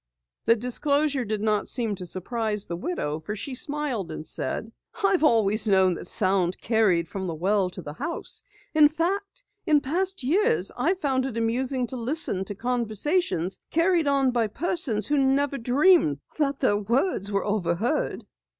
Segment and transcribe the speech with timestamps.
[0.45, 4.71] The disclosure did not seem to surprise the widow, for she smiled and said:
[5.03, 8.41] "I've always known that sound carried from the well to the house.
[8.73, 14.31] In fact, in past years I found it amusing to listen to conversations carried on
[14.31, 18.25] by persons who never dreamed that their words were overheard."